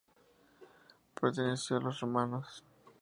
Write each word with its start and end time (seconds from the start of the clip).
Perteneció 1.13 1.77
a 1.77 1.81
los 1.81 1.99
romanos. 1.99 2.63